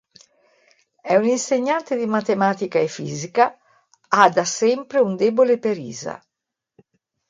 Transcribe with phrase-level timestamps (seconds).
[0.99, 3.55] È un insegnante di matematica e fisica,
[4.07, 6.19] ha da sempre un debole per Isa.